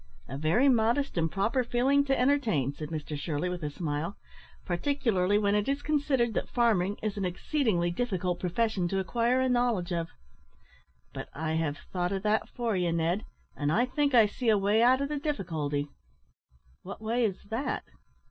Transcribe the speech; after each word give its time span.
"A 0.27 0.35
very 0.35 0.67
modest 0.67 1.15
and 1.15 1.31
proper 1.31 1.63
feeling 1.63 2.03
to 2.05 2.19
entertain," 2.19 2.73
said 2.73 2.89
Mr 2.89 3.15
Shirley, 3.15 3.49
with 3.49 3.61
a 3.61 3.69
smile; 3.69 4.17
"particularly 4.65 5.37
when 5.37 5.53
it 5.53 5.69
is 5.69 5.83
considered 5.83 6.33
that 6.33 6.49
farming 6.49 6.97
is 7.03 7.17
an 7.17 7.23
exceedingly 7.25 7.91
difficult 7.91 8.39
profession 8.39 8.87
to 8.87 8.97
acquire 8.97 9.41
a 9.41 9.47
knowledge 9.47 9.93
of. 9.93 10.09
But 11.13 11.29
I 11.35 11.51
have 11.51 11.77
thought 11.77 12.11
of 12.11 12.23
that 12.23 12.49
for 12.49 12.75
you, 12.75 12.91
Ned, 12.91 13.25
and 13.55 13.71
I 13.71 13.85
think 13.85 14.15
I 14.15 14.25
see 14.25 14.49
a 14.49 14.57
way 14.57 14.81
out 14.81 15.01
of 15.01 15.09
the 15.09 15.19
difficulty." 15.19 15.87
"What 16.81 16.99
way 16.99 17.23
is 17.23 17.43
that?" 17.51 17.83